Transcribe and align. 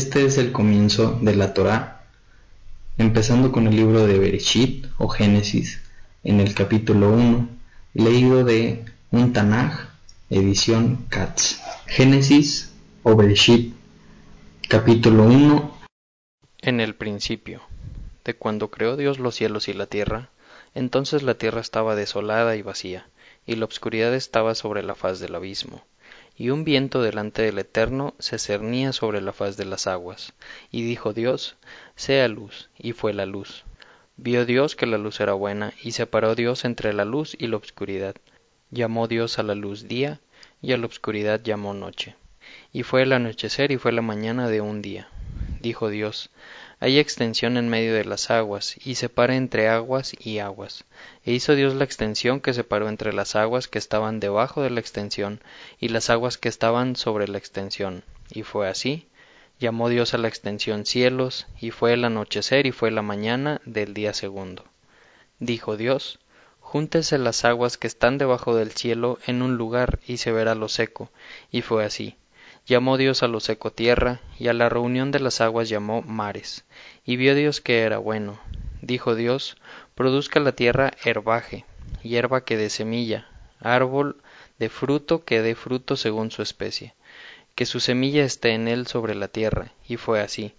Este 0.00 0.24
es 0.24 0.38
el 0.38 0.50
comienzo 0.50 1.18
de 1.20 1.36
la 1.36 1.52
Torá, 1.52 2.06
empezando 2.96 3.52
con 3.52 3.66
el 3.66 3.76
libro 3.76 4.06
de 4.06 4.18
Bereshit 4.18 4.86
o 4.96 5.08
Génesis, 5.08 5.82
en 6.24 6.40
el 6.40 6.54
capítulo 6.54 7.10
1, 7.10 7.46
leído 7.92 8.42
de 8.42 8.86
un 9.10 9.34
edición 10.30 11.04
Katz. 11.10 11.60
Génesis 11.86 12.72
o 13.02 13.14
Bereshit, 13.14 13.74
capítulo 14.70 15.24
1. 15.24 15.78
En 16.62 16.80
el 16.80 16.94
principio, 16.94 17.60
de 18.24 18.32
cuando 18.32 18.70
creó 18.70 18.96
Dios 18.96 19.18
los 19.18 19.34
cielos 19.34 19.68
y 19.68 19.74
la 19.74 19.84
tierra, 19.84 20.30
entonces 20.74 21.22
la 21.22 21.34
tierra 21.34 21.60
estaba 21.60 21.94
desolada 21.94 22.56
y 22.56 22.62
vacía, 22.62 23.06
y 23.46 23.56
la 23.56 23.66
obscuridad 23.66 24.14
estaba 24.14 24.54
sobre 24.54 24.82
la 24.82 24.94
faz 24.94 25.20
del 25.20 25.34
abismo 25.34 25.82
y 26.40 26.48
un 26.48 26.64
viento 26.64 27.02
delante 27.02 27.42
del 27.42 27.58
Eterno 27.58 28.14
se 28.18 28.38
cernía 28.38 28.94
sobre 28.94 29.20
la 29.20 29.34
faz 29.34 29.58
de 29.58 29.66
las 29.66 29.86
aguas. 29.86 30.32
Y 30.70 30.82
dijo 30.82 31.12
Dios, 31.12 31.56
sea 31.96 32.28
luz, 32.28 32.70
y 32.78 32.92
fue 32.92 33.12
la 33.12 33.26
luz. 33.26 33.66
Vio 34.16 34.46
Dios 34.46 34.74
que 34.74 34.86
la 34.86 34.96
luz 34.96 35.20
era 35.20 35.34
buena, 35.34 35.74
y 35.82 35.92
separó 35.92 36.34
Dios 36.34 36.64
entre 36.64 36.94
la 36.94 37.04
luz 37.04 37.36
y 37.38 37.48
la 37.48 37.58
obscuridad. 37.58 38.16
Llamó 38.70 39.06
Dios 39.06 39.38
a 39.38 39.42
la 39.42 39.54
luz 39.54 39.86
día, 39.86 40.18
y 40.62 40.72
a 40.72 40.78
la 40.78 40.86
obscuridad 40.86 41.42
llamó 41.42 41.74
noche. 41.74 42.16
Y 42.72 42.84
fue 42.84 43.02
el 43.02 43.12
anochecer 43.12 43.70
y 43.70 43.76
fue 43.76 43.92
la 43.92 44.00
mañana 44.00 44.48
de 44.48 44.62
un 44.62 44.80
día. 44.80 45.10
Dijo 45.60 45.90
Dios, 45.90 46.30
hay 46.82 46.98
extensión 46.98 47.58
en 47.58 47.68
medio 47.68 47.94
de 47.94 48.06
las 48.06 48.30
aguas, 48.30 48.74
y 48.82 48.94
separa 48.94 49.36
entre 49.36 49.68
aguas 49.68 50.14
y 50.18 50.38
aguas. 50.38 50.84
E 51.26 51.32
hizo 51.32 51.54
Dios 51.54 51.74
la 51.74 51.84
extensión 51.84 52.40
que 52.40 52.54
separó 52.54 52.88
entre 52.88 53.12
las 53.12 53.36
aguas 53.36 53.68
que 53.68 53.78
estaban 53.78 54.18
debajo 54.18 54.62
de 54.62 54.70
la 54.70 54.80
extensión, 54.80 55.42
y 55.78 55.88
las 55.88 56.08
aguas 56.08 56.38
que 56.38 56.48
estaban 56.48 56.96
sobre 56.96 57.28
la 57.28 57.36
extensión. 57.36 58.02
Y 58.30 58.44
fue 58.44 58.66
así. 58.66 59.06
Llamó 59.58 59.90
Dios 59.90 60.14
a 60.14 60.18
la 60.18 60.28
extensión 60.28 60.86
cielos, 60.86 61.46
y 61.60 61.70
fue 61.70 61.92
el 61.92 62.02
anochecer 62.02 62.64
y 62.64 62.72
fue 62.72 62.90
la 62.90 63.02
mañana 63.02 63.60
del 63.66 63.92
día 63.92 64.14
segundo. 64.14 64.64
Dijo 65.38 65.76
Dios, 65.76 66.18
Júntese 66.60 67.18
las 67.18 67.44
aguas 67.44 67.76
que 67.76 67.88
están 67.88 68.16
debajo 68.16 68.54
del 68.54 68.70
cielo 68.70 69.18
en 69.26 69.42
un 69.42 69.56
lugar, 69.56 69.98
y 70.06 70.16
se 70.16 70.32
verá 70.32 70.54
lo 70.54 70.68
seco. 70.68 71.10
Y 71.50 71.60
fue 71.60 71.84
así. 71.84 72.16
Llamó 72.66 72.96
Dios 72.96 73.22
a 73.22 73.28
lo 73.28 73.40
seco 73.40 73.72
tierra, 73.72 74.20
y 74.38 74.48
a 74.48 74.52
la 74.52 74.68
reunión 74.68 75.10
de 75.10 75.20
las 75.20 75.40
aguas 75.40 75.68
llamó 75.68 76.02
mares. 76.02 76.64
Y 77.04 77.16
vio 77.16 77.34
Dios 77.34 77.60
que 77.60 77.80
era 77.80 77.98
bueno. 77.98 78.40
Dijo 78.82 79.14
Dios, 79.14 79.56
produzca 79.94 80.40
la 80.40 80.52
tierra 80.52 80.92
herbaje, 81.04 81.64
hierba 82.02 82.44
que 82.44 82.56
dé 82.56 82.70
semilla, 82.70 83.28
árbol 83.60 84.16
de 84.58 84.68
fruto 84.68 85.24
que 85.24 85.42
dé 85.42 85.54
fruto 85.54 85.96
según 85.96 86.30
su 86.30 86.42
especie, 86.42 86.94
que 87.54 87.66
su 87.66 87.80
semilla 87.80 88.24
esté 88.24 88.50
en 88.50 88.68
él 88.68 88.86
sobre 88.86 89.14
la 89.14 89.28
tierra. 89.28 89.72
Y 89.86 89.96
fue 89.96 90.20
así. 90.20 90.54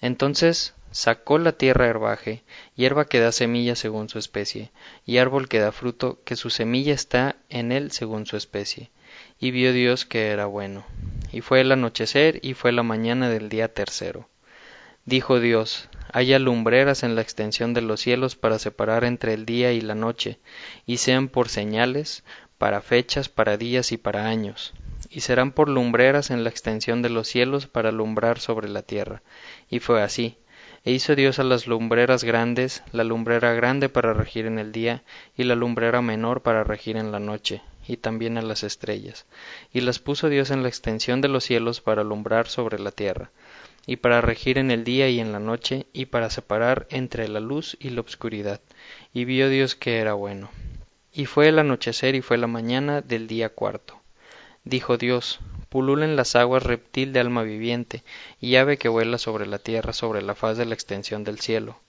Entonces 0.00 0.74
sacó 0.90 1.38
la 1.38 1.52
tierra 1.52 1.86
herbaje, 1.86 2.42
hierba 2.74 3.04
que 3.04 3.20
da 3.20 3.32
semilla 3.32 3.76
según 3.76 4.08
su 4.08 4.18
especie, 4.18 4.70
y 5.06 5.18
árbol 5.18 5.48
que 5.48 5.60
da 5.60 5.72
fruto, 5.72 6.18
que 6.24 6.36
su 6.36 6.50
semilla 6.50 6.94
está 6.94 7.36
en 7.48 7.70
él 7.70 7.92
según 7.92 8.26
su 8.26 8.36
especie. 8.36 8.90
Y 9.38 9.50
vio 9.50 9.72
Dios 9.72 10.04
que 10.04 10.28
era 10.28 10.46
bueno. 10.46 10.84
Y 11.32 11.40
fue 11.40 11.60
el 11.60 11.72
anochecer 11.72 12.40
y 12.42 12.54
fue 12.54 12.72
la 12.72 12.82
mañana 12.82 13.28
del 13.28 13.48
día 13.48 13.72
tercero. 13.72 14.28
Dijo 15.04 15.40
Dios, 15.40 15.88
haya 16.12 16.38
lumbreras 16.38 17.02
en 17.02 17.14
la 17.14 17.22
extensión 17.22 17.72
de 17.74 17.80
los 17.80 18.00
cielos 18.00 18.36
para 18.36 18.58
separar 18.58 19.04
entre 19.04 19.34
el 19.34 19.46
día 19.46 19.72
y 19.72 19.80
la 19.80 19.94
noche, 19.94 20.38
y 20.86 20.98
sean 20.98 21.28
por 21.28 21.48
señales, 21.48 22.22
para 22.58 22.82
fechas, 22.82 23.28
para 23.28 23.56
días 23.56 23.92
y 23.92 23.96
para 23.96 24.26
años, 24.26 24.74
y 25.08 25.20
serán 25.20 25.52
por 25.52 25.68
lumbreras 25.68 26.30
en 26.30 26.44
la 26.44 26.50
extensión 26.50 27.00
de 27.00 27.08
los 27.08 27.28
cielos 27.28 27.66
para 27.66 27.88
alumbrar 27.88 28.38
sobre 28.38 28.68
la 28.68 28.82
tierra. 28.82 29.22
Y 29.70 29.78
fue 29.78 30.02
así. 30.02 30.36
E 30.84 30.92
hizo 30.92 31.14
Dios 31.14 31.38
a 31.38 31.44
las 31.44 31.66
lumbreras 31.66 32.22
grandes, 32.24 32.82
la 32.92 33.04
lumbrera 33.04 33.52
grande 33.54 33.88
para 33.88 34.12
regir 34.14 34.46
en 34.46 34.58
el 34.58 34.72
día, 34.72 35.02
y 35.36 35.44
la 35.44 35.54
lumbrera 35.54 36.02
menor 36.02 36.42
para 36.42 36.64
regir 36.64 36.96
en 36.96 37.12
la 37.12 37.18
noche, 37.18 37.62
y 37.90 37.96
también 37.96 38.38
a 38.38 38.42
las 38.42 38.62
estrellas, 38.62 39.26
y 39.72 39.80
las 39.80 39.98
puso 39.98 40.28
Dios 40.28 40.52
en 40.52 40.62
la 40.62 40.68
extensión 40.68 41.20
de 41.20 41.26
los 41.26 41.42
cielos 41.42 41.80
para 41.80 42.02
alumbrar 42.02 42.46
sobre 42.46 42.78
la 42.78 42.92
tierra, 42.92 43.32
y 43.84 43.96
para 43.96 44.20
regir 44.20 44.58
en 44.58 44.70
el 44.70 44.84
día 44.84 45.08
y 45.08 45.18
en 45.18 45.32
la 45.32 45.40
noche, 45.40 45.86
y 45.92 46.06
para 46.06 46.30
separar 46.30 46.86
entre 46.90 47.26
la 47.26 47.40
luz 47.40 47.76
y 47.80 47.90
la 47.90 48.00
obscuridad. 48.00 48.60
Y 49.12 49.24
vio 49.24 49.48
Dios 49.48 49.74
que 49.74 49.98
era 49.98 50.14
bueno. 50.14 50.50
Y 51.12 51.26
fue 51.26 51.48
el 51.48 51.58
anochecer 51.58 52.14
y 52.14 52.22
fue 52.22 52.38
la 52.38 52.46
mañana 52.46 53.00
del 53.00 53.26
día 53.26 53.48
cuarto. 53.48 54.00
Dijo 54.62 54.96
Dios, 54.96 55.40
pululen 55.68 56.14
las 56.14 56.36
aguas 56.36 56.62
reptil 56.62 57.12
de 57.12 57.18
alma 57.18 57.42
viviente, 57.42 58.04
y 58.40 58.54
ave 58.54 58.76
que 58.76 58.88
vuela 58.88 59.18
sobre 59.18 59.48
la 59.48 59.58
tierra 59.58 59.92
sobre 59.92 60.22
la 60.22 60.36
faz 60.36 60.56
de 60.56 60.66
la 60.66 60.74
extensión 60.74 61.24
del 61.24 61.40
cielo 61.40 61.80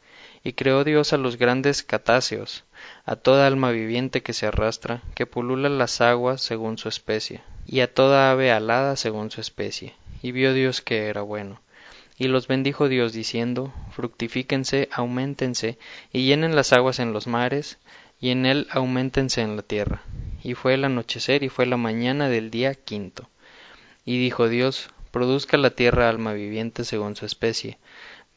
y 0.43 0.53
creó 0.53 0.83
Dios 0.83 1.13
a 1.13 1.17
los 1.17 1.37
grandes 1.37 1.83
catáceos, 1.83 2.63
a 3.05 3.15
toda 3.15 3.47
alma 3.47 3.71
viviente 3.71 4.21
que 4.21 4.33
se 4.33 4.47
arrastra, 4.47 5.01
que 5.13 5.25
pulula 5.25 5.69
las 5.69 6.01
aguas 6.01 6.41
según 6.41 6.77
su 6.77 6.89
especie, 6.89 7.41
y 7.67 7.81
a 7.81 7.93
toda 7.93 8.31
ave 8.31 8.51
alada 8.51 8.95
según 8.95 9.29
su 9.31 9.41
especie. 9.41 9.93
Y 10.23 10.31
vio 10.31 10.53
Dios 10.53 10.81
que 10.81 11.07
era 11.07 11.21
bueno. 11.21 11.59
Y 12.17 12.27
los 12.27 12.47
bendijo 12.47 12.87
Dios 12.87 13.13
diciendo, 13.13 13.73
fructifíquense, 13.91 14.89
aumentense, 14.91 15.77
y 16.11 16.25
llenen 16.25 16.55
las 16.55 16.73
aguas 16.73 16.99
en 16.99 17.13
los 17.13 17.27
mares, 17.27 17.79
y 18.19 18.29
en 18.29 18.45
él 18.45 18.67
aumentense 18.71 19.41
en 19.41 19.55
la 19.55 19.63
tierra. 19.63 20.03
Y 20.43 20.53
fue 20.53 20.75
el 20.75 20.85
anochecer 20.85 21.43
y 21.43 21.49
fue 21.49 21.65
la 21.65 21.77
mañana 21.77 22.29
del 22.29 22.51
día 22.51 22.75
quinto. 22.75 23.29
Y 24.05 24.19
dijo 24.19 24.49
Dios, 24.49 24.89
produzca 25.11 25.57
la 25.57 25.71
tierra 25.71 26.09
alma 26.09 26.33
viviente 26.33 26.83
según 26.83 27.15
su 27.15 27.25
especie, 27.25 27.77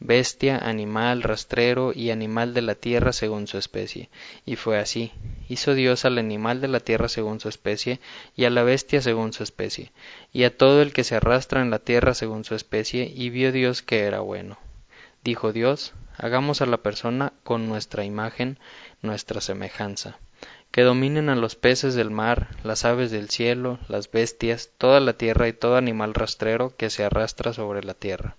bestia, 0.00 0.58
animal, 0.58 1.22
rastrero 1.22 1.92
y 1.94 2.10
animal 2.10 2.54
de 2.54 2.62
la 2.62 2.74
tierra 2.74 3.12
según 3.12 3.46
su 3.46 3.58
especie. 3.58 4.10
Y 4.44 4.56
fue 4.56 4.78
así. 4.78 5.12
Hizo 5.48 5.74
Dios 5.74 6.04
al 6.04 6.18
animal 6.18 6.60
de 6.60 6.68
la 6.68 6.80
tierra 6.80 7.08
según 7.08 7.40
su 7.40 7.48
especie, 7.48 8.00
y 8.36 8.44
a 8.44 8.50
la 8.50 8.62
bestia 8.62 9.00
según 9.00 9.32
su 9.32 9.42
especie, 9.42 9.92
y 10.32 10.44
a 10.44 10.56
todo 10.56 10.82
el 10.82 10.92
que 10.92 11.04
se 11.04 11.16
arrastra 11.16 11.62
en 11.62 11.70
la 11.70 11.78
tierra 11.78 12.14
según 12.14 12.44
su 12.44 12.54
especie, 12.54 13.12
y 13.14 13.30
vio 13.30 13.52
Dios 13.52 13.82
que 13.82 14.00
era 14.00 14.20
bueno. 14.20 14.58
Dijo 15.22 15.52
Dios, 15.52 15.94
hagamos 16.16 16.60
a 16.60 16.66
la 16.66 16.78
persona 16.78 17.32
con 17.42 17.68
nuestra 17.68 18.04
imagen, 18.04 18.58
nuestra 19.02 19.40
semejanza 19.40 20.18
que 20.74 20.82
dominen 20.82 21.28
a 21.28 21.36
los 21.36 21.54
peces 21.54 21.94
del 21.94 22.10
mar, 22.10 22.48
las 22.64 22.84
aves 22.84 23.12
del 23.12 23.30
cielo, 23.30 23.78
las 23.86 24.10
bestias, 24.10 24.70
toda 24.76 24.98
la 24.98 25.12
tierra 25.12 25.46
y 25.46 25.52
todo 25.52 25.76
animal 25.76 26.14
rastrero 26.14 26.74
que 26.76 26.90
se 26.90 27.04
arrastra 27.04 27.52
sobre 27.52 27.84
la 27.84 27.94
tierra. 27.94 28.36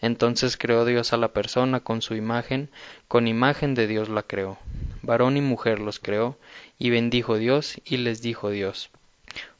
Entonces 0.00 0.56
creó 0.56 0.84
Dios 0.84 1.12
a 1.12 1.16
la 1.16 1.32
persona 1.32 1.80
con 1.80 2.02
su 2.02 2.14
imagen, 2.14 2.70
con 3.08 3.26
imagen 3.26 3.74
de 3.74 3.86
Dios 3.86 4.08
la 4.08 4.22
creó. 4.22 4.58
Varón 5.02 5.36
y 5.36 5.40
mujer 5.40 5.80
los 5.80 5.98
creó, 5.98 6.38
y 6.78 6.90
bendijo 6.90 7.36
Dios, 7.36 7.80
y 7.84 7.96
les 7.96 8.22
dijo 8.22 8.50
Dios, 8.50 8.90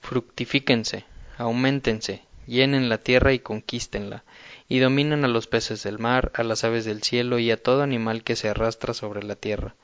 Fructifíquense, 0.00 1.04
aumentense, 1.36 2.22
llenen 2.46 2.88
la 2.88 2.98
tierra 2.98 3.32
y 3.32 3.40
conquístenla, 3.40 4.24
y 4.68 4.78
dominen 4.78 5.24
a 5.24 5.28
los 5.28 5.46
peces 5.46 5.82
del 5.82 5.98
mar, 5.98 6.30
a 6.34 6.44
las 6.44 6.64
aves 6.64 6.84
del 6.84 7.02
cielo, 7.02 7.38
y 7.38 7.50
a 7.50 7.60
todo 7.60 7.82
animal 7.82 8.22
que 8.22 8.36
se 8.36 8.48
arrastra 8.48 8.94
sobre 8.94 9.22
la 9.22 9.34
tierra. 9.34 9.74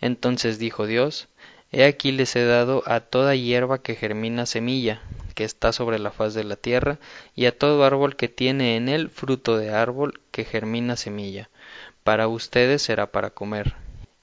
Entonces 0.00 0.58
dijo 0.58 0.86
Dios, 0.86 1.28
He 1.72 1.84
aquí 1.84 2.10
les 2.10 2.34
he 2.34 2.44
dado 2.44 2.82
a 2.86 3.00
toda 3.00 3.36
hierba 3.36 3.80
que 3.80 3.94
germina 3.94 4.44
semilla, 4.44 5.02
que 5.34 5.44
está 5.44 5.72
sobre 5.72 5.98
la 5.98 6.10
faz 6.10 6.34
de 6.34 6.44
la 6.44 6.56
tierra, 6.56 6.98
y 7.34 7.46
a 7.46 7.56
todo 7.56 7.84
árbol 7.84 8.16
que 8.16 8.28
tiene 8.28 8.76
en 8.76 8.88
él 8.88 9.10
fruto 9.10 9.56
de 9.56 9.70
árbol 9.70 10.20
que 10.30 10.44
germina 10.44 10.96
semilla. 10.96 11.50
Para 12.04 12.28
ustedes 12.28 12.82
será 12.82 13.06
para 13.12 13.30
comer, 13.30 13.74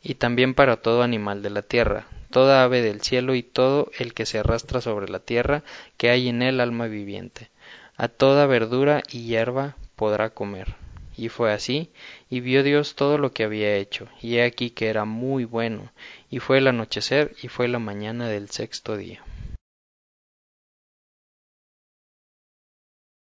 y 0.01 0.15
también 0.15 0.53
para 0.53 0.77
todo 0.77 1.03
animal 1.03 1.41
de 1.41 1.49
la 1.49 1.61
tierra, 1.61 2.07
toda 2.31 2.63
ave 2.63 2.81
del 2.81 3.01
cielo 3.01 3.35
y 3.35 3.43
todo 3.43 3.91
el 3.97 4.13
que 4.13 4.25
se 4.25 4.39
arrastra 4.39 4.81
sobre 4.81 5.09
la 5.09 5.19
tierra, 5.19 5.63
que 5.97 6.09
hay 6.09 6.29
en 6.29 6.41
él 6.41 6.59
alma 6.59 6.87
viviente. 6.87 7.49
A 7.95 8.07
toda 8.07 8.45
verdura 8.45 9.01
y 9.11 9.23
hierba 9.23 9.75
podrá 9.95 10.29
comer. 10.29 10.75
Y 11.17 11.29
fue 11.29 11.51
así, 11.51 11.89
y 12.29 12.41
vio 12.41 12.61
Dios 12.61 12.93
todo 12.93 13.17
lo 13.17 13.31
que 13.31 13.43
había 13.43 13.75
hecho, 13.75 14.07
y 14.21 14.35
he 14.35 14.43
aquí 14.43 14.69
que 14.69 14.87
era 14.87 15.03
muy 15.03 15.45
bueno, 15.45 15.91
y 16.29 16.37
fue 16.37 16.59
el 16.59 16.67
anochecer 16.67 17.35
y 17.41 17.47
fue 17.47 17.67
la 17.67 17.79
mañana 17.79 18.29
del 18.29 18.51
sexto 18.51 18.95
día. 18.95 19.23